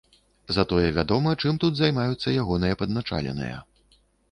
[0.55, 3.63] Затое вядома, чым тут займаюцца ягоныя падначаленыя.